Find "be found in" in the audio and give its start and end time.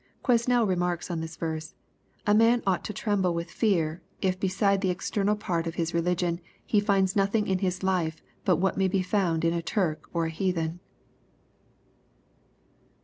8.87-9.53